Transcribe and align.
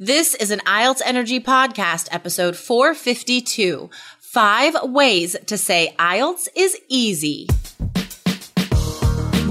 This 0.00 0.34
is 0.34 0.50
an 0.50 0.58
IELTS 0.66 1.02
Energy 1.04 1.38
Podcast, 1.38 2.08
episode 2.10 2.56
452 2.56 3.90
Five 4.18 4.74
Ways 4.90 5.36
to 5.46 5.56
Say 5.56 5.94
IELTS 6.00 6.48
is 6.56 6.76
Easy. 6.88 7.46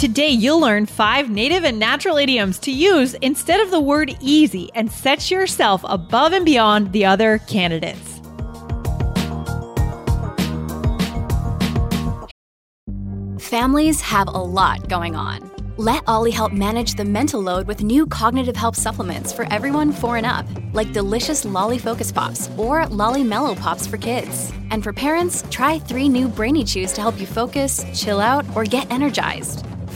Today, 0.00 0.30
you'll 0.30 0.60
learn 0.60 0.86
five 0.86 1.28
native 1.28 1.62
and 1.62 1.78
natural 1.78 2.16
idioms 2.16 2.58
to 2.60 2.72
use 2.72 3.12
instead 3.20 3.60
of 3.60 3.70
the 3.70 3.78
word 3.78 4.16
easy 4.22 4.70
and 4.74 4.90
set 4.90 5.30
yourself 5.30 5.82
above 5.84 6.32
and 6.32 6.42
beyond 6.42 6.90
the 6.92 7.04
other 7.04 7.36
candidates. 7.40 8.18
Families 13.38 14.00
have 14.00 14.28
a 14.28 14.30
lot 14.30 14.88
going 14.88 15.16
on. 15.16 15.50
Let 15.76 16.02
Olly 16.08 16.30
help 16.30 16.54
manage 16.54 16.94
the 16.94 17.04
mental 17.04 17.42
load 17.42 17.66
with 17.66 17.82
new 17.82 18.06
cognitive 18.06 18.56
help 18.56 18.76
supplements 18.76 19.34
for 19.34 19.46
everyone 19.52 19.92
four 19.92 20.16
and 20.16 20.24
up, 20.24 20.46
like 20.72 20.94
delicious 20.94 21.44
Lolly 21.44 21.76
Focus 21.76 22.10
Pops 22.10 22.48
or 22.56 22.86
Lolly 22.86 23.22
Mellow 23.22 23.54
Pops 23.54 23.86
for 23.86 23.98
kids. 23.98 24.50
And 24.70 24.82
for 24.82 24.94
parents, 24.94 25.44
try 25.50 25.78
three 25.78 26.08
new 26.08 26.26
Brainy 26.26 26.64
Chews 26.64 26.94
to 26.94 27.02
help 27.02 27.20
you 27.20 27.26
focus, 27.26 27.84
chill 27.92 28.18
out, 28.18 28.46
or 28.56 28.64
get 28.64 28.90
energized. 28.90 29.66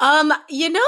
Um, 0.00 0.32
you 0.48 0.70
know, 0.70 0.80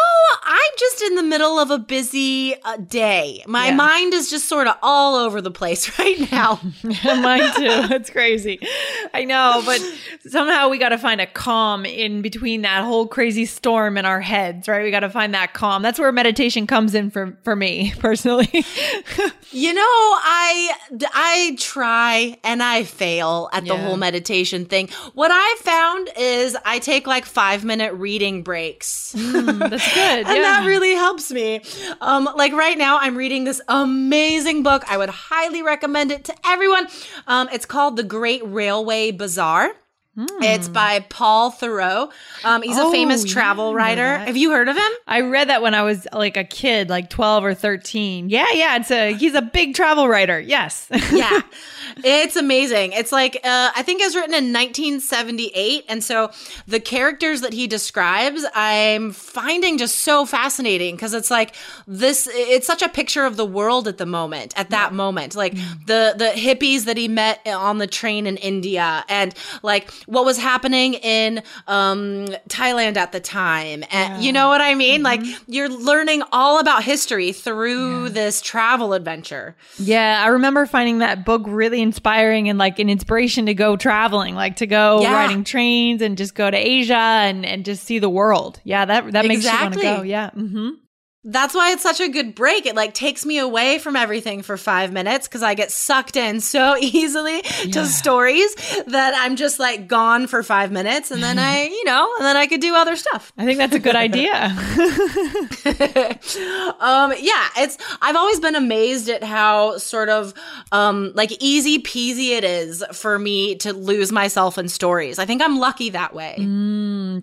I'm 0.45 0.71
just 0.79 1.03
in 1.03 1.17
the 1.17 1.23
middle 1.23 1.59
of 1.59 1.71
a 1.71 1.79
busy 1.79 2.55
uh, 2.65 2.79
day. 2.79 3.43
My 3.47 3.67
Yeah. 3.69 3.75
mind 3.75 4.15
is 4.15 4.31
just 4.31 4.49
sort 4.49 4.67
of 4.67 4.77
all 4.83 5.17
over 5.17 5.43
the 5.43 5.51
place 5.51 5.99
right 5.99 6.31
now. 6.33 6.59
Mine 7.05 7.53
too. 7.57 7.95
It's 7.95 8.09
crazy. 8.11 8.59
I 9.13 9.25
know, 9.25 9.63
but 9.67 9.83
somehow 10.29 10.69
we 10.71 10.79
got 10.79 10.91
to 10.91 10.99
find 10.99 11.21
a 11.21 11.27
calm 11.27 11.85
in 11.85 12.23
between 12.23 12.63
that 12.63 12.85
whole 12.85 13.07
crazy 13.07 13.45
storm 13.45 13.99
in 13.99 14.07
our 14.07 14.21
heads, 14.23 14.67
right? 14.67 14.83
We 14.83 14.91
got 14.91 15.01
to 15.01 15.11
find 15.11 15.35
that 15.35 15.53
calm. 15.53 15.83
That's 15.83 15.99
where 15.99 16.11
meditation 16.13 16.67
comes 16.67 16.95
in 16.95 17.11
for 17.11 17.37
for 17.43 17.55
me 17.55 17.93
personally. 17.99 18.65
You 19.51 19.75
know, 19.75 19.83
I 19.83 20.73
I 21.13 21.57
try 21.59 22.39
and 22.45 22.63
I 22.63 22.85
fail 22.85 23.51
at 23.53 23.65
the 23.67 23.77
whole 23.77 23.97
meditation 23.99 24.65
thing. 24.65 24.89
What 25.15 25.31
I 25.33 25.57
found 25.63 26.11
is 26.19 26.57
I 26.65 26.79
take 26.79 27.07
like 27.07 27.25
5-minute 27.27 27.93
reading 27.95 28.38
breaks. 28.43 29.13
That's 29.13 29.25
good. 29.95 30.27
and 30.27 30.27
that 30.27 30.65
really 30.67 30.95
helps 30.95 31.31
me. 31.31 31.61
Um, 32.01 32.29
like 32.37 32.53
right 32.53 32.77
now, 32.79 32.99
I'm 32.99 33.17
reading 33.17 33.45
this 33.45 33.61
amazing 33.69 34.63
book. 34.63 34.85
I 34.91 34.97
would 34.97 35.11
highly 35.11 35.63
recommend 35.63 36.11
it 36.11 36.25
to 36.25 36.35
everyone. 36.47 36.89
Um, 37.27 37.49
it's 37.53 37.67
called 37.67 37.97
The 37.97 38.05
Great 38.05 38.43
Railway 38.45 39.11
Bazaar. 39.11 39.73
It's 40.43 40.69
by 40.69 41.01
Paul 41.01 41.53
Theroux. 41.53 42.11
Um, 42.45 42.63
he's 42.63 42.77
a 42.77 42.81
Hmm. 42.81 42.87
Oh, 42.89 42.93
famous 42.93 43.25
travel 43.25 43.71
know 43.71 43.77
writer. 43.77 44.19
Have 44.19 44.37
you 44.37 44.51
heard 44.51 44.69
of 44.69 44.77
him? 44.77 44.91
I 45.07 45.21
read 45.21 45.49
that 45.49 45.63
when 45.63 45.75
I 45.75 45.83
was 45.83 46.07
like 46.13 46.37
a 46.37 46.45
kid, 46.45 46.89
like 46.89 47.11
12 47.11 47.45
or 47.45 47.55
13. 47.55 48.29
Yeah, 48.31 48.47
yeah, 48.55 48.77
it's 48.77 48.91
a 48.91 49.15
he's 49.15 49.35
a 49.35 49.43
big 49.43 49.75
travel 49.75 50.09
writer. 50.09 50.41
Yes. 50.41 50.89
yeah 51.13 51.41
it's 52.05 52.37
amazing 52.37 52.93
it's 52.93 53.11
like 53.13 53.37
uh, 53.45 53.71
i 53.75 53.83
think 53.83 54.01
it 54.01 54.05
was 54.05 54.15
written 54.15 54.35
in 54.35 54.53
1978 54.53 55.85
and 55.89 56.05
so 56.05 56.31
the 56.67 56.81
characters 56.81 57.41
that 57.41 57.53
he 57.53 57.67
describes 57.67 58.45
i'm 58.55 59.11
finding 59.13 59.79
just 59.79 60.01
so 60.01 60.25
fascinating 60.25 60.95
because 60.95 61.15
it's 61.15 61.31
like 61.31 61.55
this 61.87 62.29
it's 62.31 62.67
such 62.67 62.83
a 62.83 62.89
picture 62.89 63.25
of 63.25 63.37
the 63.37 63.45
world 63.45 63.89
at 63.89 63.99
the 63.99 64.07
moment 64.07 64.53
at 64.57 64.71
that 64.71 64.93
moment 64.93 65.35
like 65.35 65.55
the 65.87 66.15
the 66.17 66.33
hippies 66.35 66.85
that 66.85 66.97
he 66.97 67.09
met 67.09 67.41
on 67.47 67.79
the 67.79 67.87
train 67.87 68.27
in 68.27 68.37
india 68.37 69.05
and 69.09 69.35
like 69.63 69.91
what 70.09 70.25
was 70.25 70.39
happening 70.39 70.95
in 70.95 71.43
um 71.67 72.27
thailand 72.49 72.97
at 72.97 73.13
the 73.13 73.21
time 73.21 73.85
and 73.91 74.23
you 74.25 74.33
know 74.33 74.49
what 74.49 74.61
i 74.61 74.75
mean 74.75 75.03
like 75.03 75.21
you're 75.47 75.69
learning 75.69 76.23
all 76.33 76.59
about 76.59 76.83
history 76.83 77.33
through 77.33 78.09
this 78.11 78.41
travel 78.41 78.93
adventure 78.95 79.55
Yeah, 79.79 80.23
I 80.25 80.29
remember 80.29 80.67
finding 80.67 80.99
that 80.99 81.25
book 81.25 81.43
really 81.47 81.81
inspiring 81.81 82.49
and 82.49 82.59
like 82.59 82.79
an 82.79 82.89
inspiration 82.91 83.47
to 83.47 83.55
go 83.55 83.77
traveling, 83.77 84.35
like 84.35 84.57
to 84.57 84.67
go 84.67 85.03
Yeah. 85.03 85.15
riding 85.15 85.45
trains 85.45 86.03
and 86.03 86.17
just 86.19 86.35
go 86.35 86.51
to 86.51 86.57
Asia 86.57 86.95
and 86.97 87.45
and 87.47 87.65
just 87.65 87.85
see 87.85 87.99
the 88.01 88.09
world. 88.11 88.61
Yeah, 88.65 88.85
that 88.87 89.13
that 89.13 89.27
makes 89.27 89.45
Exactly. 89.45 89.59
you 89.59 89.63
want 89.63 89.75
to 89.75 89.81
go. 89.81 90.03
Yeah. 90.03 90.31
hmm 90.31 90.69
That's 91.31 91.55
why 91.55 91.73
it's 91.73 91.83
such 91.83 92.01
a 92.01 92.09
good 92.09 92.35
break. 92.35 92.65
It 92.65 92.75
like 92.75 92.95
takes 92.95 93.27
me 93.27 93.37
away 93.37 93.79
from 93.79 93.97
everything 93.97 94.41
for 94.43 94.57
five 94.57 94.93
minutes 94.93 95.29
because 95.29 95.43
I 95.43 95.53
get 95.53 95.71
sucked 95.71 96.17
in 96.17 96.41
so 96.55 96.77
easily 96.81 97.43
to 97.43 97.85
stories 97.85 98.55
that 98.87 99.13
I'm 99.15 99.37
just 99.37 99.59
like 99.59 99.89
gone 99.89 100.27
for 100.27 100.43
five 100.43 100.73
minutes 100.73 101.11
and 101.11 101.23
then 101.23 101.39
I, 101.39 101.65
you 101.69 101.85
know, 101.85 102.11
and 102.19 102.25
then 102.25 102.37
I 102.37 102.47
could 102.47 102.63
do 102.63 102.75
other 102.75 102.97
stuff. 102.97 103.31
I 103.37 103.45
think 103.45 103.59
that's 103.59 103.75
a 103.75 103.79
good 103.79 103.97
idea. 103.97 104.57
Um, 106.81 107.13
yeah, 107.19 107.49
it's 107.57 107.77
I've 108.01 108.17
always 108.17 108.41
been 108.41 108.55
amazed 108.55 109.09
at 109.09 109.23
how 109.23 109.79
sort 109.79 110.09
of 110.09 110.33
um 110.73 111.13
like 111.15 111.31
easy 111.41 111.81
peasy 111.83 112.31
it 112.37 112.45
is 112.45 112.85
for 112.93 113.19
me 113.19 113.57
to 113.57 113.73
lose 113.73 114.13
myself 114.13 114.59
in 114.59 114.69
stories. 114.69 115.19
I 115.19 115.27
think 115.27 115.43
I'm 115.43 115.59
lucky 115.59 115.91
that 115.91 116.15
way. 116.15 116.37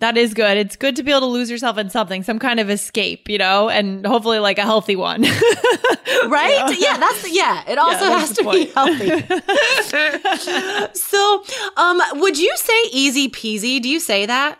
That 0.00 0.16
is 0.16 0.34
good. 0.34 0.56
It's 0.56 0.76
good 0.76 0.96
to 0.96 1.02
be 1.02 1.10
able 1.10 1.20
to 1.20 1.26
lose 1.26 1.50
yourself 1.50 1.78
in 1.78 1.90
something, 1.90 2.22
some 2.22 2.38
kind 2.38 2.60
of 2.60 2.70
escape, 2.70 3.28
you 3.28 3.38
know, 3.38 3.68
and 3.68 4.06
hopefully 4.06 4.38
like 4.38 4.58
a 4.58 4.62
healthy 4.62 4.96
one. 4.96 5.22
right? 6.28 6.76
Yeah, 6.78 6.96
that's 6.98 7.30
yeah. 7.32 7.64
It 7.68 7.78
also 7.78 8.04
Yeah, 8.06 8.18
has 8.18 8.32
to 8.32 8.50
be 8.50 8.66
healthy. 8.66 9.08
so, 10.98 11.44
um, 11.76 12.00
would 12.20 12.38
you 12.38 12.52
say 12.56 12.82
easy 12.92 13.28
peasy? 13.28 13.80
Do 13.80 13.88
you 13.88 14.00
say 14.00 14.26
that? 14.26 14.58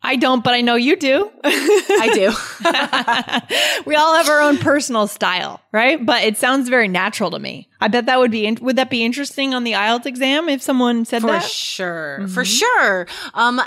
I 0.00 0.14
don't, 0.14 0.44
but 0.44 0.54
I 0.54 0.60
know 0.60 0.76
you 0.76 0.94
do. 0.94 1.28
I 1.42 2.10
do. 2.14 3.82
we 3.84 3.96
all 3.96 4.14
have 4.14 4.28
our 4.28 4.40
own 4.40 4.56
personal 4.58 5.08
style, 5.08 5.60
right? 5.72 6.04
But 6.06 6.22
it 6.22 6.36
sounds 6.36 6.68
very 6.68 6.86
natural 6.86 7.32
to 7.32 7.40
me. 7.40 7.68
I 7.80 7.88
bet 7.88 8.06
that 8.06 8.20
would 8.20 8.30
be, 8.30 8.46
in- 8.46 8.58
would 8.60 8.76
that 8.76 8.90
be 8.90 9.04
interesting 9.04 9.54
on 9.54 9.64
the 9.64 9.72
IELTS 9.72 10.06
exam 10.06 10.48
if 10.48 10.62
someone 10.62 11.04
said 11.04 11.22
for 11.22 11.32
that? 11.32 11.42
sure. 11.42 12.28
For 12.28 12.44
sure. 12.44 13.08
Um, 13.34 13.60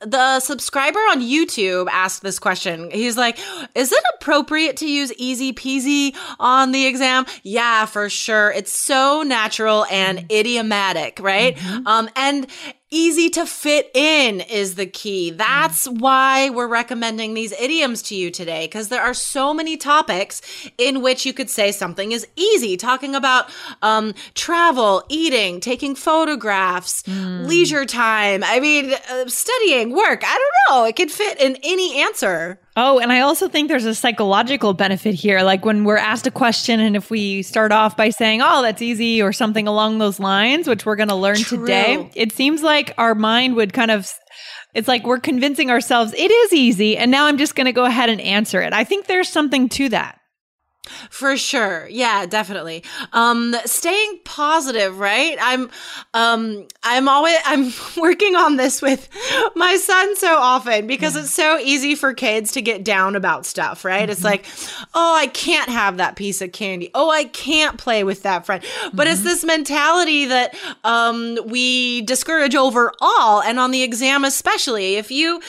the 0.00 0.40
subscriber 0.40 0.98
on 0.98 1.20
YouTube 1.20 1.88
asked 1.90 2.22
this 2.22 2.38
question. 2.38 2.90
He's 2.90 3.16
like, 3.16 3.38
"Is 3.74 3.92
it 3.92 4.02
appropriate 4.14 4.76
to 4.78 4.86
use 4.86 5.12
easy 5.14 5.52
peasy 5.52 6.16
on 6.38 6.72
the 6.72 6.86
exam?" 6.86 7.26
Yeah, 7.42 7.86
for 7.86 8.08
sure. 8.08 8.50
It's 8.52 8.76
so 8.78 9.22
natural 9.22 9.86
and 9.90 10.30
idiomatic, 10.30 11.18
right? 11.20 11.58
Um, 11.86 12.08
and 12.16 12.46
easy 12.92 13.30
to 13.30 13.46
fit 13.46 13.90
in 13.94 14.40
is 14.42 14.76
the 14.76 14.86
key. 14.86 15.30
That's 15.30 15.86
why 15.86 16.50
we're 16.50 16.68
recommending 16.68 17.34
these 17.34 17.52
idioms 17.52 18.02
to 18.02 18.14
you 18.14 18.30
today 18.30 18.66
because 18.66 18.88
there 18.88 19.00
are 19.00 19.14
so 19.14 19.52
many 19.52 19.76
topics 19.76 20.42
in 20.78 21.02
which 21.02 21.26
you 21.26 21.32
could 21.32 21.50
say 21.50 21.72
something 21.72 22.12
is 22.12 22.26
easy. 22.36 22.76
Talking 22.76 23.14
about 23.14 23.50
um, 23.80 24.14
travel, 24.34 25.02
eating, 25.08 25.58
taking 25.58 25.94
photographs, 25.94 27.02
leisure 27.08 27.86
time. 27.86 28.44
I 28.44 28.60
mean, 28.60 28.92
uh, 29.10 29.26
studying, 29.26 29.94
work. 29.94 30.22
I 30.24 30.38
don't 30.38 30.76
know. 30.76 30.84
It 30.84 30.94
could 30.94 31.10
fit 31.10 31.40
in 31.40 31.56
any 31.62 32.00
answer. 32.00 32.60
Oh, 32.74 32.98
and 32.98 33.12
I 33.12 33.20
also 33.20 33.48
think 33.48 33.68
there's 33.68 33.84
a 33.84 33.94
psychological 33.94 34.72
benefit 34.72 35.14
here. 35.14 35.42
Like 35.42 35.64
when 35.64 35.84
we're 35.84 35.98
asked 35.98 36.26
a 36.26 36.30
question, 36.30 36.80
and 36.80 36.96
if 36.96 37.10
we 37.10 37.42
start 37.42 37.70
off 37.70 37.96
by 37.96 38.08
saying, 38.10 38.40
oh, 38.42 38.62
that's 38.62 38.80
easy, 38.80 39.20
or 39.20 39.32
something 39.32 39.68
along 39.68 39.98
those 39.98 40.18
lines, 40.18 40.66
which 40.66 40.86
we're 40.86 40.96
going 40.96 41.10
to 41.10 41.14
learn 41.14 41.36
True. 41.36 41.58
today, 41.58 42.10
it 42.14 42.32
seems 42.32 42.62
like 42.62 42.94
our 42.96 43.14
mind 43.14 43.56
would 43.56 43.72
kind 43.72 43.90
of. 43.90 44.10
It's 44.74 44.88
like 44.88 45.04
we're 45.04 45.20
convincing 45.20 45.70
ourselves 45.70 46.14
it 46.14 46.30
is 46.30 46.54
easy, 46.54 46.96
and 46.96 47.10
now 47.10 47.26
I'm 47.26 47.36
just 47.36 47.54
going 47.54 47.66
to 47.66 47.72
go 47.72 47.84
ahead 47.84 48.08
and 48.08 48.22
answer 48.22 48.62
it. 48.62 48.72
I 48.72 48.84
think 48.84 49.06
there's 49.06 49.28
something 49.28 49.68
to 49.70 49.90
that. 49.90 50.18
For 51.10 51.36
sure. 51.36 51.86
Yeah, 51.88 52.26
definitely. 52.26 52.82
Um 53.12 53.54
staying 53.66 54.18
positive, 54.24 54.98
right? 54.98 55.38
I'm 55.40 55.70
um 56.12 56.66
I'm 56.82 57.08
always 57.08 57.36
I'm 57.44 57.72
working 57.96 58.34
on 58.34 58.56
this 58.56 58.82
with 58.82 59.08
my 59.54 59.76
son 59.76 60.16
so 60.16 60.36
often 60.38 60.88
because 60.88 61.14
yeah. 61.14 61.22
it's 61.22 61.32
so 61.32 61.58
easy 61.58 61.94
for 61.94 62.14
kids 62.14 62.50
to 62.52 62.62
get 62.62 62.82
down 62.82 63.14
about 63.14 63.46
stuff, 63.46 63.84
right? 63.84 64.02
Mm-hmm. 64.02 64.10
It's 64.10 64.24
like, 64.24 64.44
"Oh, 64.92 65.14
I 65.14 65.28
can't 65.28 65.70
have 65.70 65.98
that 65.98 66.16
piece 66.16 66.42
of 66.42 66.50
candy. 66.50 66.90
Oh, 66.94 67.10
I 67.10 67.24
can't 67.24 67.78
play 67.78 68.02
with 68.02 68.24
that 68.24 68.44
friend." 68.44 68.64
But 68.92 69.06
mm-hmm. 69.06 69.12
it's 69.12 69.22
this 69.22 69.44
mentality 69.44 70.24
that 70.26 70.56
um 70.82 71.38
we 71.46 72.02
discourage 72.02 72.56
overall 72.56 73.40
and 73.40 73.60
on 73.60 73.70
the 73.70 73.84
exam 73.84 74.24
especially. 74.24 74.96
If 74.96 75.12
you 75.12 75.40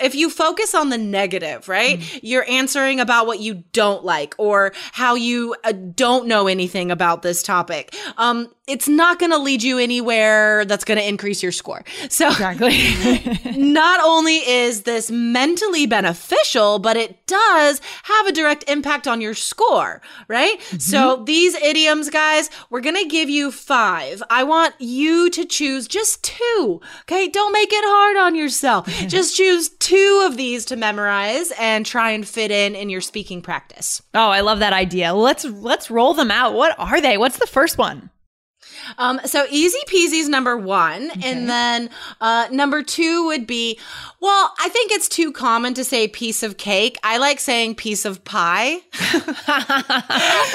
if 0.00 0.16
you 0.16 0.30
focus 0.30 0.74
on 0.74 0.88
the 0.88 0.98
negative, 0.98 1.68
right? 1.68 2.00
Mm-hmm. 2.00 2.18
You're 2.22 2.48
answering 2.50 2.98
about 2.98 3.28
what 3.28 3.38
you 3.38 3.62
don't 3.72 4.04
like 4.04 4.34
or 4.36 4.72
how 4.92 5.14
you 5.14 5.54
uh, 5.64 5.72
don't 5.72 6.26
know 6.26 6.46
anything 6.46 6.90
about 6.90 7.22
this 7.22 7.42
topic. 7.42 7.94
Um, 8.16 8.52
it's 8.70 8.88
not 8.88 9.18
going 9.18 9.32
to 9.32 9.38
lead 9.38 9.62
you 9.62 9.78
anywhere 9.78 10.64
that's 10.64 10.84
going 10.84 10.98
to 10.98 11.06
increase 11.06 11.42
your 11.42 11.52
score. 11.52 11.84
So, 12.08 12.28
exactly. 12.28 12.78
not 13.56 14.00
only 14.02 14.36
is 14.36 14.82
this 14.82 15.10
mentally 15.10 15.86
beneficial, 15.86 16.78
but 16.78 16.96
it 16.96 17.26
does 17.26 17.80
have 18.04 18.26
a 18.26 18.32
direct 18.32 18.64
impact 18.68 19.08
on 19.08 19.20
your 19.20 19.34
score, 19.34 20.00
right? 20.28 20.58
Mm-hmm. 20.60 20.78
So, 20.78 21.22
these 21.24 21.54
idioms, 21.54 22.10
guys, 22.10 22.50
we're 22.70 22.80
going 22.80 22.96
to 22.96 23.08
give 23.08 23.28
you 23.28 23.50
five. 23.50 24.22
I 24.30 24.44
want 24.44 24.74
you 24.78 25.30
to 25.30 25.44
choose 25.44 25.88
just 25.88 26.22
two. 26.22 26.80
Okay. 27.02 27.28
Don't 27.28 27.52
make 27.52 27.72
it 27.72 27.84
hard 27.84 28.16
on 28.16 28.34
yourself. 28.34 28.86
just 29.08 29.36
choose 29.36 29.68
two 29.68 30.24
of 30.26 30.36
these 30.36 30.64
to 30.66 30.76
memorize 30.76 31.52
and 31.58 31.84
try 31.84 32.10
and 32.10 32.26
fit 32.26 32.50
in 32.50 32.74
in 32.74 32.88
your 32.88 33.00
speaking 33.00 33.42
practice. 33.42 34.02
Oh, 34.14 34.30
I 34.30 34.40
love 34.40 34.60
that 34.60 34.72
idea. 34.72 35.12
Let's 35.12 35.44
let's 35.44 35.90
roll 35.90 36.14
them 36.14 36.30
out. 36.30 36.54
What 36.54 36.78
are 36.78 37.00
they? 37.00 37.18
What's 37.18 37.38
the 37.38 37.46
first 37.46 37.78
one? 37.78 38.10
Um, 38.98 39.20
so 39.24 39.46
easy 39.50 39.78
peasy's 39.86 40.28
number 40.28 40.56
one. 40.56 41.10
Okay. 41.10 41.30
And 41.30 41.48
then 41.48 41.90
uh, 42.20 42.48
number 42.50 42.82
two 42.82 43.26
would 43.26 43.46
be, 43.46 43.78
well, 44.20 44.52
I 44.60 44.68
think 44.68 44.92
it's 44.92 45.08
too 45.08 45.32
common 45.32 45.74
to 45.74 45.84
say 45.84 46.08
piece 46.08 46.42
of 46.42 46.56
cake. 46.56 46.98
I 47.02 47.18
like 47.18 47.40
saying 47.40 47.76
piece 47.76 48.04
of 48.04 48.24
pie. 48.24 48.78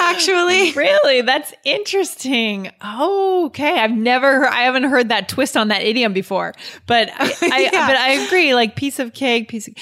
Actually. 0.00 0.72
Really? 0.72 1.22
That's 1.22 1.52
interesting. 1.64 2.70
Oh, 2.80 3.46
okay. 3.46 3.80
I've 3.80 3.96
never 3.96 4.46
I 4.46 4.62
haven't 4.62 4.84
heard 4.84 5.08
that 5.08 5.28
twist 5.28 5.56
on 5.56 5.68
that 5.68 5.82
idiom 5.82 6.12
before. 6.12 6.54
But 6.86 7.10
I, 7.12 7.32
I 7.42 7.68
yeah. 7.72 7.86
but 7.86 7.96
I 7.96 8.10
agree, 8.12 8.54
like 8.54 8.76
piece 8.76 8.98
of 8.98 9.12
cake, 9.12 9.48
piece 9.48 9.68
of 9.68 9.74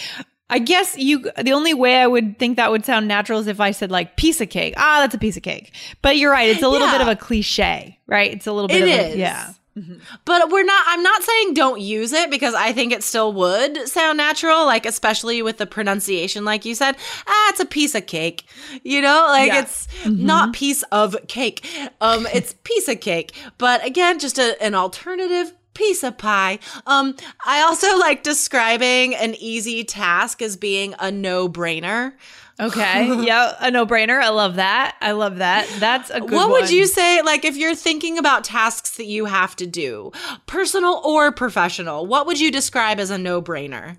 I 0.50 0.58
guess 0.58 0.96
you, 0.98 1.30
the 1.42 1.52
only 1.52 1.74
way 1.74 1.96
I 1.96 2.06
would 2.06 2.38
think 2.38 2.56
that 2.56 2.70
would 2.70 2.84
sound 2.84 3.08
natural 3.08 3.40
is 3.40 3.46
if 3.46 3.60
I 3.60 3.70
said 3.70 3.90
like 3.90 4.16
piece 4.16 4.40
of 4.40 4.50
cake. 4.50 4.74
Ah, 4.76 4.98
that's 5.00 5.14
a 5.14 5.18
piece 5.18 5.36
of 5.36 5.42
cake. 5.42 5.72
But 6.02 6.16
you're 6.16 6.30
right. 6.30 6.48
It's 6.48 6.62
a 6.62 6.68
little 6.68 6.86
yeah. 6.88 6.98
bit 6.98 7.00
of 7.00 7.08
a 7.08 7.16
cliche, 7.16 7.98
right? 8.06 8.32
It's 8.32 8.46
a 8.46 8.52
little 8.52 8.68
bit 8.68 8.82
it 8.82 8.82
of 8.82 9.06
is. 9.06 9.14
A, 9.14 9.18
yeah. 9.18 9.52
Mm-hmm. 9.76 9.94
But 10.24 10.50
we're 10.50 10.64
not, 10.64 10.84
I'm 10.86 11.02
not 11.02 11.22
saying 11.22 11.54
don't 11.54 11.80
use 11.80 12.12
it 12.12 12.30
because 12.30 12.54
I 12.54 12.72
think 12.72 12.92
it 12.92 13.02
still 13.02 13.32
would 13.32 13.88
sound 13.88 14.18
natural, 14.18 14.64
like, 14.66 14.86
especially 14.86 15.42
with 15.42 15.58
the 15.58 15.66
pronunciation, 15.66 16.44
like 16.44 16.64
you 16.64 16.76
said. 16.76 16.96
Ah, 17.26 17.48
it's 17.48 17.58
a 17.58 17.64
piece 17.64 17.96
of 17.96 18.06
cake. 18.06 18.46
You 18.84 19.00
know, 19.00 19.26
like 19.28 19.48
yeah. 19.48 19.62
it's 19.62 19.88
mm-hmm. 20.04 20.24
not 20.24 20.52
piece 20.52 20.84
of 20.92 21.16
cake. 21.26 21.66
Um, 22.00 22.28
it's 22.32 22.54
piece 22.62 22.86
of 22.86 23.00
cake. 23.00 23.32
But 23.58 23.84
again, 23.84 24.20
just 24.20 24.38
a, 24.38 24.62
an 24.62 24.76
alternative 24.76 25.52
piece 25.74 26.02
of 26.02 26.16
pie. 26.18 26.58
Um, 26.86 27.16
I 27.44 27.62
also 27.62 27.98
like 27.98 28.22
describing 28.22 29.14
an 29.14 29.34
easy 29.34 29.84
task 29.84 30.40
as 30.42 30.56
being 30.56 30.94
a 30.98 31.10
no 31.10 31.48
brainer. 31.48 32.12
Okay. 32.60 33.24
yeah, 33.26 33.56
a 33.58 33.70
no-brainer. 33.70 34.20
I 34.20 34.28
love 34.28 34.56
that. 34.56 34.96
I 35.00 35.12
love 35.12 35.38
that. 35.38 35.68
That's 35.80 36.10
a 36.10 36.20
good 36.20 36.30
What 36.30 36.50
one. 36.50 36.60
would 36.60 36.70
you 36.70 36.86
say 36.86 37.20
like 37.22 37.44
if 37.44 37.56
you're 37.56 37.74
thinking 37.74 38.16
about 38.16 38.44
tasks 38.44 38.96
that 38.96 39.06
you 39.06 39.24
have 39.24 39.56
to 39.56 39.66
do, 39.66 40.12
personal 40.46 41.00
or 41.04 41.32
professional? 41.32 42.06
What 42.06 42.26
would 42.26 42.38
you 42.38 42.52
describe 42.52 43.00
as 43.00 43.10
a 43.10 43.18
no-brainer? 43.18 43.96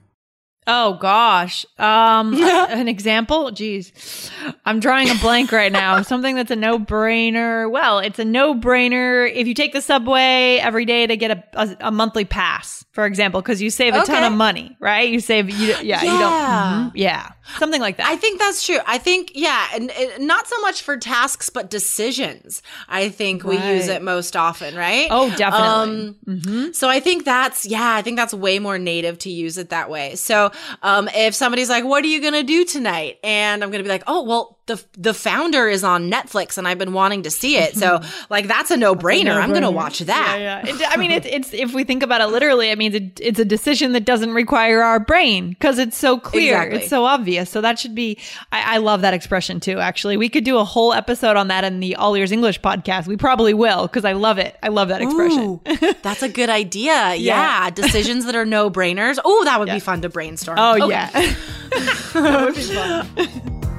Oh 0.68 0.94
gosh. 0.94 1.66
Um 1.78 2.34
an 2.44 2.88
example? 2.88 3.52
Jeez. 3.52 4.32
I'm 4.66 4.80
drawing 4.80 5.10
a 5.10 5.16
blank 5.16 5.52
right 5.52 5.72
now. 5.72 6.02
Something 6.16 6.36
that's 6.36 6.52
a 6.52 6.56
no-brainer. 6.56 7.70
Well, 7.70 8.00
it's 8.00 8.20
a 8.20 8.26
no-brainer 8.26 9.32
if 9.32 9.48
you 9.48 9.54
take 9.54 9.74
the 9.74 9.82
subway 9.82 10.60
every 10.62 10.86
day 10.86 11.06
to 11.06 11.18
get 11.18 11.32
a, 11.32 11.44
a, 11.54 11.78
a 11.88 11.92
monthly 11.92 12.26
pass, 12.26 12.86
for 12.92 13.06
example, 13.06 13.42
because 13.42 13.62
you 13.62 13.70
save 13.70 13.94
a 13.94 14.02
okay. 14.02 14.14
ton 14.14 14.24
of 14.24 14.38
money, 14.38 14.76
right? 14.80 15.10
You 15.10 15.20
save 15.20 15.50
you 15.50 15.68
yeah, 15.68 15.82
yeah. 15.82 16.02
you 16.02 16.20
don't 16.20 16.32
mm-hmm, 16.32 16.98
yeah. 16.98 17.30
Something 17.60 17.82
like 17.82 17.98
that. 17.98 18.08
I 18.08 18.16
think 18.16 18.40
that's 18.40 18.66
true. 18.66 18.80
I 18.88 18.98
think 18.98 19.32
yeah, 19.36 19.68
and, 19.74 19.92
and 19.92 20.28
not 20.28 20.48
so 20.48 20.60
much 20.62 20.82
for 20.82 20.98
tasks 20.98 21.50
but 21.50 21.70
decisions. 21.70 22.64
I 22.90 23.10
think 23.10 23.44
right. 23.44 23.62
we 23.62 23.76
use 23.76 23.88
it 23.88 24.02
most 24.02 24.36
often, 24.36 24.76
right? 24.76 25.08
Oh, 25.12 25.30
definitely. 25.36 26.08
Um, 26.08 26.16
mm-hmm. 26.26 26.72
So 26.72 26.90
I 26.90 27.00
think 27.00 27.24
that's 27.24 27.66
yeah, 27.66 27.94
I 27.94 28.02
think 28.02 28.18
that's 28.18 28.34
way 28.34 28.58
more 28.58 28.80
native 28.80 29.20
to 29.20 29.30
use 29.30 29.60
it 29.60 29.70
that 29.70 29.92
way. 29.92 30.16
So 30.16 30.52
um, 30.82 31.10
if 31.14 31.36
somebody's 31.36 31.70
like, 31.70 31.84
"What 31.84 32.04
are 32.04 32.08
you 32.08 32.22
gonna 32.22 32.44
do 32.44 32.66
tonight?" 32.66 33.20
and 33.24 33.64
I'm 33.64 33.72
gonna 33.72 33.84
be 33.84 33.90
like, 33.90 34.04
"Oh, 34.08 34.24
well, 34.24 34.55
the 34.68 34.84
the 34.98 35.14
founder 35.14 35.68
is 35.68 35.84
on 35.84 36.10
Netflix, 36.10 36.58
and 36.58 36.68
I've 36.68 36.80
been 36.80 36.94
wanting 36.94 37.24
to 37.24 37.32
see 37.32 37.58
it, 37.58 37.76
so 37.76 38.02
like 38.30 38.48
that's 38.48 38.72
a 38.72 38.78
no 38.78 38.96
brainer. 38.96 39.36
I'm 39.36 39.54
gonna 39.54 39.70
watch 39.70 40.00
that." 40.00 40.38
Yeah, 40.40 40.64
yeah. 40.66 40.74
It, 40.74 40.82
I 40.90 40.98
mean, 40.98 41.12
it's 41.12 41.28
it's 41.30 41.54
if 41.54 41.74
we 41.74 41.84
think 41.84 42.02
about 42.02 42.22
it 42.22 42.28
literally, 42.28 42.72
it 42.72 42.78
means 42.78 42.96
it, 42.96 43.20
it's 43.22 43.40
a 43.40 43.46
decision 43.46 43.92
that 43.92 44.06
doesn't 44.06 44.32
require 44.32 44.82
our 44.82 45.00
brain 45.00 45.50
because 45.50 45.78
it's 45.78 45.98
so 45.98 46.20
clear, 46.20 46.56
exactly. 46.56 46.80
it's 46.80 46.90
so 46.90 47.06
obvious. 47.06 47.50
So 47.50 47.62
that 47.62 47.78
should 47.78 47.94
be. 47.94 48.18
I, 48.52 48.76
I 48.76 48.78
love 48.78 49.02
that 49.02 49.14
expression 49.14 49.60
too. 49.60 49.80
Actually, 49.80 50.18
we 50.18 50.30
could 50.30 50.44
do 50.44 50.58
a 50.58 50.66
whole 50.66 50.94
episode 50.94 51.38
on 51.38 51.50
that 51.50 51.64
in 51.64 51.80
the 51.80 51.96
All 51.96 52.16
Ears 52.16 52.32
English 52.32 52.60
podcast. 52.62 53.06
We 53.06 53.18
probably 53.18 53.54
will 53.54 53.84
because 53.84 54.06
I 54.06 54.14
love 54.14 54.40
it. 54.40 54.58
I 54.64 54.70
love 54.70 54.88
that 54.88 55.02
expression. 55.02 55.62
Ooh, 55.70 55.94
that's 56.02 56.24
a 56.24 56.30
good 56.30 56.50
idea. 56.50 56.86
Yeah, 57.26 57.66
yeah. 57.66 57.70
decisions 57.70 58.26
that 58.26 58.36
are 58.36 58.46
no 58.46 58.70
brainers. 58.70 59.18
Oh, 59.24 59.44
that 59.46 59.60
would 59.60 59.68
yeah. 59.68 59.76
be 59.76 59.80
fun 59.80 60.02
to 60.02 60.10
brainstorm. 60.10 60.58
Oh 60.60 60.74
okay. 60.74 60.90
yeah, 60.90 61.10
that 62.14 62.46
would 62.46 62.56
be 62.56 62.62
fun. 62.62 63.72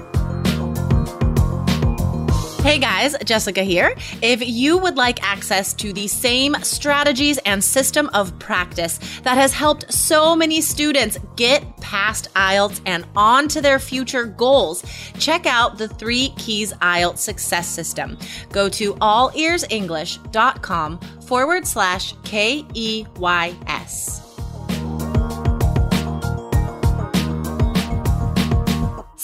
Hey 2.66 2.78
guys, 2.78 3.14
Jessica 3.24 3.62
here. 3.62 3.94
If 4.22 4.44
you 4.44 4.76
would 4.76 4.96
like 4.96 5.22
access 5.22 5.72
to 5.74 5.92
the 5.92 6.08
same 6.08 6.56
strategies 6.62 7.38
and 7.46 7.62
system 7.62 8.10
of 8.12 8.36
practice 8.40 8.98
that 9.22 9.38
has 9.38 9.52
helped 9.52 9.92
so 9.92 10.34
many 10.34 10.60
students 10.60 11.16
get 11.36 11.76
past 11.76 12.28
IELTS 12.34 12.80
and 12.84 13.06
on 13.14 13.46
to 13.50 13.60
their 13.60 13.78
future 13.78 14.24
goals, 14.24 14.84
check 15.16 15.46
out 15.46 15.78
the 15.78 15.86
Three 15.86 16.30
Keys 16.38 16.72
IELTS 16.72 17.18
Success 17.18 17.68
System. 17.68 18.18
Go 18.50 18.68
to 18.70 18.94
allearsenglish.com 18.94 20.98
forward 20.98 21.68
slash 21.68 22.14
K 22.24 22.66
E 22.74 23.06
Y 23.16 23.54
S. 23.68 24.25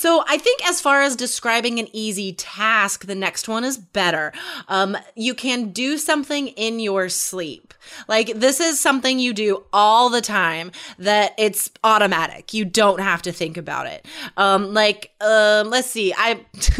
So 0.03 0.25
I 0.27 0.37
think 0.37 0.69
as 0.69 0.81
far 0.81 1.03
as 1.03 1.15
describing 1.15 1.79
an 1.79 1.87
easy 1.93 2.33
task, 2.33 3.07
the 3.07 3.15
next 3.15 3.49
one 3.49 3.63
is 3.63 3.79
better. 3.79 4.33
Um, 4.67 4.99
you 5.15 5.33
can 5.33 5.71
do 5.71 5.97
something 5.97 6.49
in 6.49 6.81
your 6.81 7.09
sleep. 7.09 7.73
Like 8.09 8.35
this 8.35 8.61
is 8.61 8.81
something 8.81 9.19
you 9.19 9.33
do 9.33 9.65
all 9.73 10.11
the 10.11 10.21
time 10.21 10.73
that 10.99 11.35
it's 11.39 11.71
automatic. 11.85 12.53
You 12.53 12.65
don't 12.65 13.01
have 13.01 13.23
to 13.23 13.33
think 13.33 13.57
about 13.57 13.87
it. 13.87 14.07
Um, 14.37 14.75
like, 14.75 15.13
um, 15.21 15.71
let's 15.71 15.89
see. 15.89 16.13
I, 16.17 16.41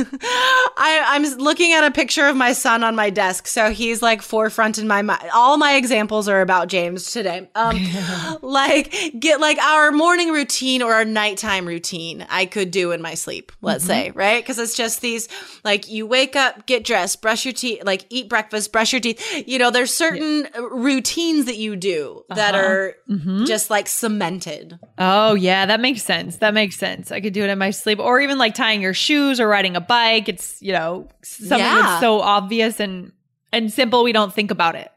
I, 0.77 1.05
I'm 1.07 1.23
looking 1.39 1.73
at 1.73 1.85
a 1.85 1.91
picture 1.91 2.27
of 2.27 2.37
my 2.37 2.53
son 2.53 2.83
on 2.83 2.97
my 2.97 3.11
desk. 3.11 3.47
So 3.47 3.71
he's 3.71 4.03
like 4.03 4.23
forefront 4.23 4.79
in 4.79 4.89
my 4.89 5.03
mind. 5.03 5.29
All 5.33 5.57
my 5.57 5.75
examples 5.75 6.29
are 6.29 6.41
about 6.41 6.69
James 6.69 7.11
today. 7.13 7.49
Um, 7.55 7.79
like 8.43 8.95
get 9.19 9.41
like 9.41 9.59
our 9.59 9.93
morning 9.93 10.31
routine 10.31 10.83
or 10.83 10.95
our 10.95 11.05
nighttime 11.05 11.67
routine 11.67 12.27
I 12.29 12.47
could 12.47 12.71
do 12.71 12.91
in 12.93 13.01
my 13.01 13.12
sleep, 13.15 13.53
let's 13.61 13.85
mm-hmm. 13.85 13.93
say, 13.93 14.11
right? 14.13 14.43
Because 14.43 14.59
it's 14.59 14.77
just 14.77 15.01
these 15.01 15.29
like 15.65 15.89
you 15.89 16.07
wake 16.07 16.37
up, 16.37 16.67
get 16.67 16.85
dressed, 16.85 17.23
brush 17.23 17.45
your 17.45 17.55
teeth, 17.55 17.83
like 17.85 18.07
eat 18.11 18.29
breakfast, 18.29 18.73
brush 18.73 18.93
your 18.93 19.01
teeth. 19.01 19.45
You 19.47 19.59
know, 19.59 19.71
there's 19.71 19.93
certain 19.93 20.49
yeah. 20.55 20.61
routines 20.71 21.47
that 21.47 21.57
you 21.57 21.77
do 21.77 22.25
uh-huh. 22.31 22.35
that 22.37 22.55
are 22.55 22.95
mm-hmm. 23.09 23.45
just 23.45 23.71
like 23.71 23.89
cemented. 23.89 24.79
Oh, 24.99 25.35
yeah, 25.35 25.67
that 25.67 25.81
makes 25.81 26.03
sense. 26.03 26.37
That 26.39 26.55
makes 26.55 26.77
sense. 26.77 27.11
I 27.11 27.21
could 27.21 27.33
do 27.33 27.45
it 27.45 27.51
in 27.51 27.59
my 27.59 27.71
sleep 27.71 27.99
or 27.99 28.21
even 28.21 28.39
like 28.39 28.55
tying 28.55 28.83
your 28.83 28.95
shoes 28.95 29.41
or 29.41 29.49
riding 29.49 29.77
a 29.77 29.81
bike. 29.81 30.29
It's, 30.29 30.61
you 30.63 30.73
know, 30.73 31.09
something 31.23 31.59
yeah. 31.59 31.83
that's 31.83 32.01
so 32.01 32.21
obvious 32.21 32.81
and 32.81 33.13
and 33.53 33.73
simple 33.73 34.03
we 34.03 34.13
don't 34.13 34.33
think 34.33 34.51
about 34.51 34.75
it. 34.75 34.91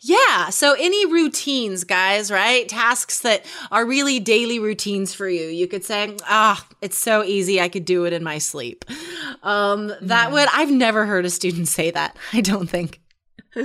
Yeah. 0.00 0.50
So 0.50 0.74
any 0.74 1.06
routines, 1.06 1.84
guys, 1.84 2.30
right? 2.30 2.68
Tasks 2.68 3.20
that 3.20 3.44
are 3.70 3.86
really 3.86 4.20
daily 4.20 4.58
routines 4.58 5.14
for 5.14 5.28
you. 5.28 5.46
You 5.46 5.68
could 5.68 5.84
say, 5.84 6.16
ah, 6.24 6.60
oh, 6.60 6.76
it's 6.80 6.98
so 6.98 7.22
easy. 7.22 7.60
I 7.60 7.68
could 7.68 7.84
do 7.84 8.04
it 8.04 8.12
in 8.12 8.22
my 8.22 8.38
sleep. 8.38 8.84
Um, 9.42 9.88
that 9.88 10.00
yeah. 10.00 10.28
would, 10.32 10.48
I've 10.52 10.70
never 10.70 11.06
heard 11.06 11.24
a 11.24 11.30
student 11.30 11.68
say 11.78 11.90
that. 11.90 12.16
I 12.32 12.40
don't 12.40 12.68
think. 12.68 13.00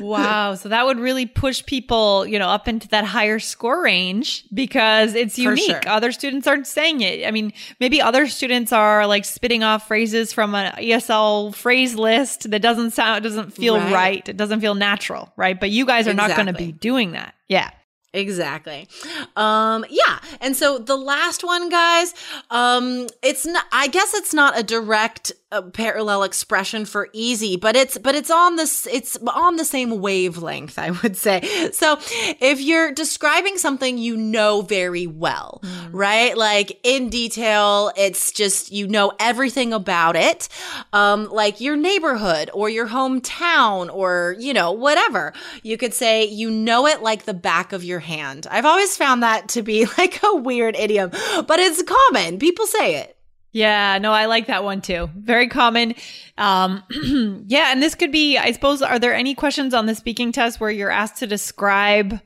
Wow. 0.02 0.56
So 0.56 0.70
that 0.70 0.86
would 0.86 1.00
really 1.00 1.26
push 1.26 1.66
people, 1.66 2.26
you 2.26 2.40
know, 2.40 2.48
up 2.48 2.68
into 2.68 2.88
that 2.90 3.06
higher 3.06 3.40
score 3.40 3.84
range 3.84 4.46
because 4.54 5.16
it's 5.16 5.38
unique. 5.38 5.66
Sure. 5.66 5.82
Other 5.88 6.12
students 6.12 6.48
aren't 6.48 6.68
saying 6.68 7.02
it. 7.02 7.28
I 7.28 7.32
mean, 7.32 7.54
maybe 7.80 8.02
other 8.02 8.28
students 8.28 8.72
are 8.72 9.06
like 9.08 9.26
spitting 9.26 9.64
off 9.64 9.88
phrases 9.88 10.34
from 10.34 10.56
an 10.56 10.74
ESL 10.74 11.54
phrase 11.56 11.96
list 11.96 12.50
that 12.52 12.62
doesn't 12.62 12.92
sound, 12.92 13.24
doesn't 13.24 13.52
feel 13.52 13.78
right. 13.78 13.94
right. 13.94 14.30
It 14.30 14.38
doesn't 14.38 14.62
feel 14.62 14.76
natural, 14.76 15.32
right? 15.36 15.60
But 15.60 15.70
you 15.70 15.86
guys 15.86 16.08
are 16.08 16.12
exactly. 16.12 16.30
not 16.30 16.36
going 16.36 16.54
to 16.54 16.66
be 16.66 16.72
doing 16.72 17.12
that. 17.14 17.36
Yeah. 17.48 17.70
Exactly. 18.14 18.88
Um 19.36 19.86
yeah. 19.90 20.20
And 20.40 20.56
so 20.56 20.78
the 20.78 20.96
last 20.98 21.44
one 21.44 21.70
guys, 21.70 22.14
um 22.50 23.08
it's 23.22 23.46
not 23.46 23.66
I 23.72 23.88
guess 23.88 24.14
it's 24.14 24.34
not 24.34 24.58
a 24.58 24.64
direct 24.64 25.32
a 25.54 25.62
parallel 25.62 26.24
expression 26.24 26.84
for 26.84 27.10
easy, 27.14 27.56
but 27.58 27.76
it's 27.76 27.98
but 27.98 28.16
it's 28.16 28.32
on 28.32 28.56
this 28.56 28.88
it's 28.88 29.18
on 29.28 29.56
the 29.56 29.64
same 29.64 30.02
wavelength, 30.02 30.80
I 30.80 30.92
would 30.92 31.16
say. 31.16 31.70
So 31.72 31.98
if 32.40 32.60
you're 32.60 32.92
describing 32.92 33.58
something 33.58 33.98
you 33.98 34.18
know 34.18 34.62
very 34.62 35.06
well, 35.08 35.62
mm. 35.64 35.90
right? 35.92 36.36
Like 36.36 36.80
in 36.84 37.10
detail, 37.10 37.92
it's 37.96 38.32
just 38.32 38.72
you 38.72 38.88
know 38.88 39.12
everything 39.20 39.74
about 39.74 40.16
it, 40.16 40.50
um, 40.92 41.30
like 41.32 41.62
your 41.62 41.76
neighborhood 41.76 42.50
or 42.54 42.70
your 42.70 42.88
hometown 42.88 43.94
or 43.94 44.36
you 44.40 44.54
know 44.54 44.72
whatever. 44.72 45.34
You 45.62 45.78
could 45.78 45.94
say 45.94 46.26
you 46.26 46.50
know 46.50 46.88
it 46.88 47.02
like 47.04 47.26
the 47.26 47.34
back 47.34 47.74
of 47.74 47.84
your 47.84 48.00
hand. 48.04 48.48
I've 48.50 48.66
always 48.66 48.96
found 48.96 49.24
that 49.24 49.50
to 49.50 49.64
be 49.64 49.86
like 49.98 50.22
a 50.24 50.36
weird 50.36 50.76
idiom, 50.76 51.10
but 51.10 51.60
it's 51.60 51.82
common. 51.82 52.40
People 52.40 52.68
say 52.68 52.98
it. 52.98 53.18
Yeah, 53.54 54.00
no, 54.00 54.12
I 54.12 54.26
like 54.26 54.48
that 54.48 54.64
one 54.64 54.82
too. 54.82 55.10
Very 55.16 55.48
common. 55.48 55.94
Um, 56.40 56.84
yeah, 57.48 57.72
and 57.72 57.84
this 57.84 57.94
could 57.94 58.12
be, 58.12 58.38
I 58.38 58.52
suppose, 58.52 58.82
are 58.82 58.98
there 58.98 59.14
any 59.14 59.36
questions 59.36 59.76
on 59.76 59.86
the 59.86 59.94
speaking 59.94 60.32
test 60.32 60.60
where 60.60 60.72
you're 60.72 60.90
asked 60.90 61.18
to 61.18 61.28
describe 61.28 62.20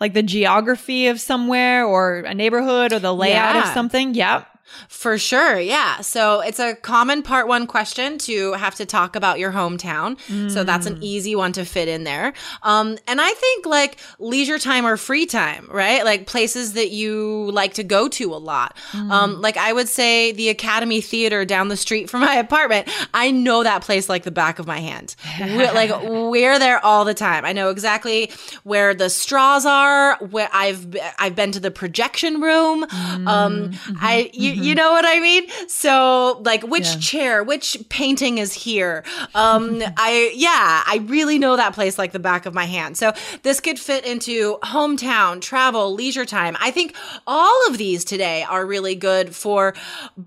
like 0.00 0.14
the 0.14 0.22
geography 0.22 1.08
of 1.08 1.20
somewhere 1.20 1.84
or 1.84 2.18
a 2.20 2.32
neighborhood 2.32 2.92
or 2.92 3.00
the 3.00 3.12
layout 3.12 3.56
yeah. 3.56 3.68
of 3.68 3.74
something? 3.74 4.14
Yeah. 4.14 4.44
For 4.88 5.18
sure. 5.18 5.58
Yeah. 5.58 6.00
So 6.00 6.40
it's 6.40 6.58
a 6.58 6.74
common 6.74 7.22
part 7.22 7.48
one 7.48 7.66
question 7.66 8.18
to 8.18 8.52
have 8.54 8.74
to 8.76 8.86
talk 8.86 9.16
about 9.16 9.38
your 9.38 9.52
hometown. 9.52 10.18
Mm. 10.28 10.50
So 10.50 10.64
that's 10.64 10.86
an 10.86 10.96
mm. 10.96 11.02
easy 11.02 11.34
one 11.34 11.52
to 11.52 11.64
fit 11.64 11.88
in 11.88 12.04
there. 12.04 12.32
Um, 12.62 12.98
and 13.06 13.20
I 13.20 13.30
think 13.30 13.66
like 13.66 13.98
leisure 14.18 14.58
time 14.58 14.86
or 14.86 14.96
free 14.96 15.26
time, 15.26 15.66
right? 15.70 16.04
Like 16.04 16.26
places 16.26 16.74
that 16.74 16.90
you 16.90 17.50
like 17.52 17.74
to 17.74 17.84
go 17.84 18.08
to 18.08 18.34
a 18.34 18.36
lot. 18.36 18.76
Mm. 18.92 19.10
Um, 19.10 19.40
like 19.40 19.56
I 19.56 19.72
would 19.72 19.88
say 19.88 20.32
the 20.32 20.48
Academy 20.48 21.00
Theater 21.00 21.44
down 21.44 21.68
the 21.68 21.76
street 21.76 22.10
from 22.10 22.20
my 22.28 22.34
apartment. 22.34 22.88
I 23.14 23.30
know 23.30 23.62
that 23.62 23.82
place 23.82 24.08
like 24.08 24.24
the 24.24 24.30
back 24.30 24.58
of 24.58 24.66
my 24.66 24.78
hand. 24.78 25.16
we're, 25.40 25.72
like 25.74 25.90
we're 26.02 26.58
there 26.58 26.84
all 26.84 27.04
the 27.04 27.14
time. 27.14 27.44
I 27.44 27.52
know 27.52 27.70
exactly 27.70 28.30
where 28.64 28.94
the 28.94 29.10
straws 29.10 29.66
are, 29.66 30.16
where 30.18 30.48
I've, 30.52 30.96
I've 31.18 31.34
been 31.34 31.52
to 31.52 31.60
the 31.60 31.70
projection 31.70 32.40
room. 32.40 32.86
Mm. 32.86 33.28
Um, 33.28 33.70
mm-hmm. 33.70 33.96
I, 34.00 34.30
you, 34.32 34.57
Mm-hmm. 34.58 34.66
You 34.66 34.74
know 34.74 34.90
what 34.90 35.04
I 35.06 35.20
mean? 35.20 35.48
So 35.68 36.40
like 36.44 36.62
which 36.64 36.86
yeah. 36.86 36.98
chair, 37.00 37.44
which 37.44 37.76
painting 37.88 38.38
is 38.38 38.52
here? 38.52 39.04
Um 39.34 39.82
I 39.96 40.32
yeah, 40.34 40.82
I 40.86 41.04
really 41.06 41.38
know 41.38 41.56
that 41.56 41.74
place 41.74 41.98
like 41.98 42.12
the 42.12 42.18
back 42.18 42.46
of 42.46 42.54
my 42.54 42.64
hand. 42.64 42.96
So 42.96 43.12
this 43.42 43.60
could 43.60 43.78
fit 43.78 44.04
into 44.04 44.58
hometown, 44.62 45.40
travel, 45.40 45.94
leisure 45.94 46.24
time. 46.24 46.56
I 46.60 46.70
think 46.70 46.96
all 47.26 47.66
of 47.68 47.78
these 47.78 48.04
today 48.04 48.42
are 48.42 48.66
really 48.66 48.94
good 48.94 49.34
for 49.34 49.74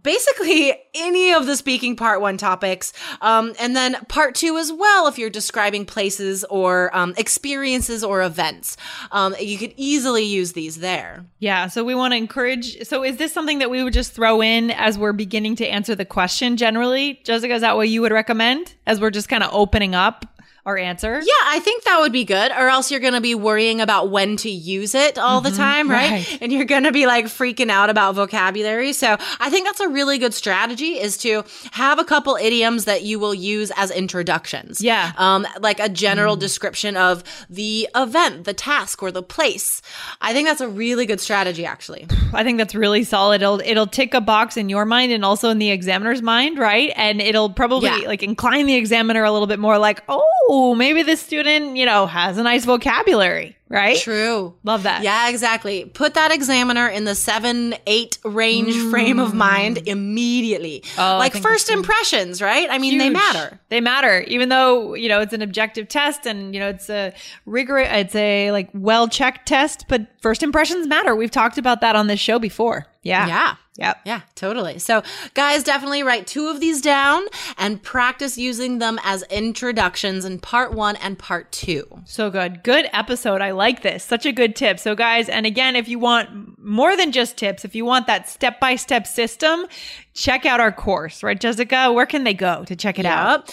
basically 0.01 0.73
any 0.95 1.33
of 1.33 1.45
the 1.45 1.55
speaking 1.55 1.95
part 1.95 2.21
1 2.21 2.38
topics. 2.38 2.93
Um 3.21 3.53
and 3.59 3.75
then 3.75 3.95
part 4.07 4.35
2 4.35 4.57
as 4.57 4.71
well 4.71 5.07
if 5.07 5.17
you're 5.17 5.29
describing 5.29 5.85
places 5.85 6.43
or 6.45 6.95
um, 6.95 7.13
experiences 7.17 8.03
or 8.03 8.21
events. 8.21 8.77
Um 9.11 9.35
you 9.39 9.57
could 9.57 9.73
easily 9.75 10.23
use 10.23 10.53
these 10.53 10.77
there. 10.77 11.25
Yeah, 11.39 11.67
so 11.67 11.83
we 11.83 11.95
want 11.95 12.13
to 12.13 12.17
encourage 12.17 12.81
so 12.88 13.03
is 13.03 13.17
this 13.17 13.33
something 13.33 13.59
that 13.59 13.69
we 13.69 13.83
would 13.83 13.93
just 13.93 14.13
throw 14.21 14.39
in 14.39 14.69
as 14.69 14.99
we're 14.99 15.13
beginning 15.13 15.55
to 15.55 15.65
answer 15.65 15.95
the 15.95 16.05
question 16.05 16.55
generally? 16.55 17.19
Jessica, 17.23 17.55
is 17.55 17.61
that 17.61 17.75
what 17.75 17.89
you 17.89 18.01
would 18.01 18.11
recommend 18.11 18.75
as 18.85 19.01
we're 19.01 19.09
just 19.09 19.27
kind 19.27 19.43
of 19.43 19.49
opening 19.51 19.95
up? 19.95 20.40
Our 20.65 20.77
answer. 20.77 21.15
Yeah, 21.15 21.33
I 21.45 21.59
think 21.59 21.83
that 21.85 21.99
would 21.99 22.11
be 22.11 22.23
good. 22.23 22.51
Or 22.51 22.69
else 22.69 22.91
you're 22.91 22.99
going 22.99 23.13
to 23.13 23.21
be 23.21 23.33
worrying 23.33 23.81
about 23.81 24.09
when 24.09 24.37
to 24.37 24.49
use 24.49 24.93
it 24.93 25.17
all 25.17 25.41
mm-hmm, 25.41 25.51
the 25.51 25.57
time, 25.57 25.89
right? 25.89 26.11
right? 26.11 26.37
And 26.41 26.51
you're 26.51 26.65
going 26.65 26.83
to 26.83 26.91
be 26.91 27.07
like 27.07 27.25
freaking 27.25 27.69
out 27.69 27.89
about 27.89 28.15
vocabulary. 28.15 28.93
So 28.93 29.17
I 29.39 29.49
think 29.49 29.65
that's 29.65 29.79
a 29.79 29.89
really 29.89 30.19
good 30.19 30.33
strategy 30.33 30.99
is 30.99 31.17
to 31.19 31.43
have 31.71 31.97
a 31.97 32.03
couple 32.03 32.35
idioms 32.35 32.85
that 32.85 33.01
you 33.01 33.17
will 33.17 33.33
use 33.33 33.71
as 33.75 33.89
introductions. 33.91 34.81
Yeah. 34.81 35.13
Um, 35.17 35.47
like 35.59 35.79
a 35.79 35.89
general 35.89 36.37
mm. 36.37 36.39
description 36.39 36.95
of 36.95 37.23
the 37.49 37.89
event, 37.95 38.43
the 38.45 38.53
task, 38.53 39.01
or 39.01 39.11
the 39.11 39.23
place. 39.23 39.81
I 40.21 40.33
think 40.33 40.47
that's 40.47 40.61
a 40.61 40.69
really 40.69 41.07
good 41.07 41.19
strategy, 41.19 41.65
actually. 41.65 42.07
I 42.33 42.43
think 42.43 42.59
that's 42.59 42.75
really 42.75 43.03
solid. 43.03 43.41
It'll, 43.41 43.61
it'll 43.61 43.87
tick 43.87 44.13
a 44.13 44.21
box 44.21 44.57
in 44.57 44.69
your 44.69 44.85
mind 44.85 45.11
and 45.11 45.25
also 45.25 45.49
in 45.49 45.57
the 45.57 45.71
examiner's 45.71 46.21
mind, 46.21 46.59
right? 46.59 46.93
And 46.95 47.19
it'll 47.19 47.49
probably 47.49 47.89
yeah. 47.89 48.07
like 48.07 48.21
incline 48.21 48.67
the 48.67 48.75
examiner 48.75 49.23
a 49.23 49.31
little 49.31 49.47
bit 49.47 49.59
more 49.59 49.79
like, 49.79 50.03
oh, 50.07 50.31
oh, 50.50 50.75
maybe 50.75 51.03
this 51.03 51.21
student, 51.21 51.77
you 51.77 51.86
know, 51.86 52.05
has 52.05 52.38
a 52.38 52.43
nice 52.43 52.65
vocabulary, 52.65 53.57
right? 53.69 53.98
True. 53.98 54.53
Love 54.63 54.83
that. 54.83 55.03
Yeah, 55.03 55.29
exactly. 55.29 55.86
Put 55.86 56.13
that 56.15 56.31
examiner 56.31 56.88
in 56.88 57.05
the 57.05 57.15
seven, 57.15 57.75
eight 57.88 58.17
range 58.24 58.74
mm. 58.74 58.91
frame 58.91 59.19
of 59.19 59.33
mind 59.33 59.88
immediately. 59.88 60.83
Oh, 60.98 61.17
like 61.17 61.33
first 61.33 61.69
impressions, 61.69 62.41
right? 62.41 62.67
I 62.69 62.77
mean, 62.77 62.93
Huge. 62.93 63.01
they 63.03 63.10
matter. 63.10 63.60
They 63.69 63.81
matter, 63.81 64.21
even 64.21 64.50
though, 64.50 64.93
you 64.93 65.10
know, 65.10 65.21
it's 65.21 65.33
an 65.33 65.41
objective 65.41 65.88
test 65.88 66.25
and, 66.25 66.53
you 66.53 66.60
know, 66.60 66.69
it's 66.69 66.89
a 66.89 67.13
rigorous, 67.45 67.89
it's 67.91 68.15
a 68.15 68.51
like 68.51 68.69
well 68.74 69.07
checked 69.07 69.48
test, 69.48 69.86
but 69.88 70.07
first 70.21 70.43
impressions 70.43 70.88
matter. 70.88 71.15
We've 71.15 71.31
talked 71.31 71.57
about 71.57 71.81
that 71.81 71.95
on 71.95 72.07
this 72.07 72.19
show 72.19 72.39
before. 72.39 72.88
Yeah. 73.03 73.27
Yeah. 73.27 73.55
Yep. 73.77 74.01
Yeah, 74.05 74.22
totally. 74.36 74.77
So, 74.77 75.01
guys, 75.34 75.63
definitely 75.63 76.03
write 76.03 76.27
two 76.27 76.50
of 76.50 76.60
these 76.60 76.81
down 76.81 77.24
and 77.58 77.81
practice 77.81 78.38
using 78.38 78.77
them 78.77 79.00
as 79.03 79.24
introductions 79.31 80.24
in 80.24 80.39
part 80.39 80.74
one 80.74 80.98
and 80.98 81.17
part 81.17 81.51
two. 81.51 81.88
So 82.05 82.29
good. 82.29 82.63
Good 82.63 82.89
episode. 82.93 83.41
I 83.41 83.51
like 83.51 83.81
this. 83.81 84.03
Such 84.03 84.25
a 84.27 84.31
good 84.31 84.55
tip. 84.55 84.77
So, 84.77 84.93
guys, 84.93 85.29
and 85.29 85.46
again, 85.48 85.75
if 85.75 85.88
you 85.88 85.98
want 85.98 86.60
more 86.60 86.96
than 86.96 87.12
just 87.12 87.38
tips, 87.38 87.65
if 87.65 87.74
you 87.74 87.86
want 87.86 88.05
that 88.08 88.29
step 88.29 88.60
by 88.60 88.75
step 88.75 89.08
system, 89.08 89.65
check 90.13 90.46
out 90.46 90.60
our 90.60 90.72
course, 90.72 91.24
right, 91.24 91.39
Jessica? 91.39 91.91
Where 91.91 92.05
can 92.05 92.24
they 92.24 92.36
go 92.36 92.63
to 92.65 92.75
check 92.75 93.00
it 93.00 93.05
out? 93.08 93.51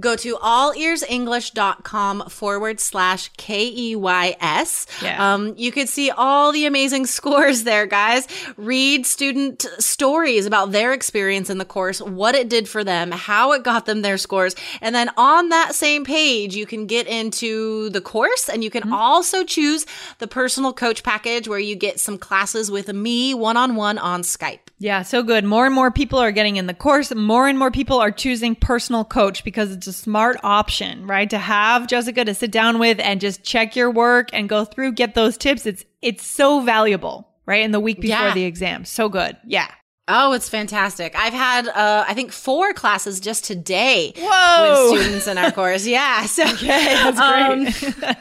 Go 0.00 0.16
to 0.16 0.36
allearsenglish.com 0.36 2.28
forward 2.28 2.80
slash 2.80 3.30
K-E-Y-S. 3.36 4.86
Yeah. 5.02 5.34
Um, 5.34 5.54
you 5.56 5.72
could 5.72 5.88
see 5.88 6.10
all 6.10 6.52
the 6.52 6.66
amazing 6.66 7.06
scores 7.18 7.64
there, 7.64 7.86
guys. 7.86 8.26
Read 8.56 9.06
student 9.06 9.66
stories 9.78 10.46
about 10.46 10.72
their 10.72 10.92
experience 10.92 11.50
in 11.50 11.58
the 11.58 11.64
course, 11.64 12.00
what 12.00 12.34
it 12.34 12.48
did 12.48 12.68
for 12.68 12.84
them, 12.84 13.10
how 13.10 13.52
it 13.52 13.64
got 13.64 13.86
them 13.86 14.02
their 14.02 14.18
scores. 14.18 14.54
And 14.80 14.94
then 14.94 15.10
on 15.16 15.48
that 15.50 15.74
same 15.74 16.04
page, 16.04 16.54
you 16.54 16.66
can 16.66 16.86
get 16.86 17.06
into 17.06 17.90
the 17.90 18.00
course 18.00 18.48
and 18.48 18.62
you 18.62 18.70
can 18.70 18.84
mm-hmm. 18.84 18.92
also 18.92 19.44
choose 19.44 19.86
the 20.18 20.28
personal 20.28 20.72
coach 20.72 21.02
package 21.02 21.48
where 21.48 21.58
you 21.58 21.76
get 21.76 22.00
some 22.00 22.18
classes 22.18 22.70
with 22.70 22.92
me 22.92 23.34
one-on-one 23.34 23.98
on 23.98 24.22
Skype. 24.22 24.67
Yeah, 24.80 25.02
so 25.02 25.22
good. 25.22 25.44
More 25.44 25.66
and 25.66 25.74
more 25.74 25.90
people 25.90 26.20
are 26.20 26.30
getting 26.30 26.56
in 26.56 26.66
the 26.66 26.74
course. 26.74 27.12
More 27.12 27.48
and 27.48 27.58
more 27.58 27.70
people 27.70 27.98
are 27.98 28.12
choosing 28.12 28.54
personal 28.54 29.04
coach 29.04 29.42
because 29.42 29.72
it's 29.72 29.88
a 29.88 29.92
smart 29.92 30.38
option, 30.44 31.06
right? 31.06 31.28
To 31.30 31.38
have 31.38 31.88
Jessica 31.88 32.24
to 32.24 32.34
sit 32.34 32.52
down 32.52 32.78
with 32.78 33.00
and 33.00 33.20
just 33.20 33.42
check 33.42 33.74
your 33.74 33.90
work 33.90 34.30
and 34.32 34.48
go 34.48 34.64
through, 34.64 34.92
get 34.92 35.14
those 35.14 35.36
tips. 35.36 35.66
It's 35.66 35.84
it's 36.00 36.24
so 36.24 36.60
valuable, 36.60 37.28
right? 37.44 37.64
In 37.64 37.72
the 37.72 37.80
week 37.80 38.00
before 38.00 38.28
yeah. 38.28 38.34
the 38.34 38.44
exam. 38.44 38.84
So 38.84 39.08
good. 39.08 39.36
Yeah. 39.44 39.68
Oh, 40.10 40.32
it's 40.32 40.48
fantastic. 40.48 41.14
I've 41.14 41.34
had, 41.34 41.68
uh, 41.68 42.04
I 42.08 42.14
think, 42.14 42.32
four 42.32 42.72
classes 42.72 43.20
just 43.20 43.44
today 43.44 44.14
Whoa. 44.16 44.92
with 44.92 45.02
students 45.02 45.26
in 45.26 45.38
our 45.38 45.52
course. 45.52 45.86
Yeah. 45.98 46.26
So, 46.26 46.44
okay, 46.44 46.94
that's 46.94 47.18
great. 47.18 48.08
Um, 48.08 48.14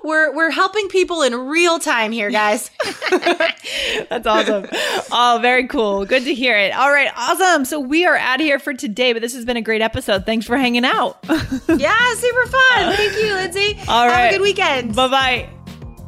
we're, 0.04 0.34
we're 0.34 0.50
helping 0.50 0.88
people 0.88 1.22
in 1.22 1.34
real 1.34 1.78
time 1.78 2.12
here, 2.12 2.30
guys. 2.30 2.70
that's 3.10 4.26
awesome. 4.26 4.66
Oh, 5.10 5.38
very 5.42 5.66
cool. 5.66 6.04
Good 6.04 6.24
to 6.24 6.34
hear 6.34 6.56
it. 6.58 6.72
All 6.72 6.90
right. 6.90 7.10
Awesome. 7.16 7.64
So 7.64 7.80
we 7.80 8.06
are 8.06 8.16
out 8.16 8.40
of 8.40 8.44
here 8.44 8.58
for 8.58 8.74
today, 8.74 9.12
but 9.12 9.22
this 9.22 9.34
has 9.34 9.44
been 9.44 9.56
a 9.56 9.62
great 9.62 9.82
episode. 9.82 10.24
Thanks 10.26 10.46
for 10.46 10.56
hanging 10.56 10.84
out. 10.84 11.18
yeah, 11.28 12.14
super 12.14 12.46
fun. 12.46 12.96
Thank 12.96 13.16
you, 13.16 13.34
Lindsay. 13.34 13.78
All 13.88 14.06
right. 14.06 14.16
Have 14.16 14.30
a 14.34 14.36
good 14.38 14.42
weekend. 14.42 14.94
Bye 14.94 15.08
bye. 15.08 15.48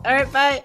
All 0.05 0.15
right. 0.15 0.33
Bye. 0.33 0.65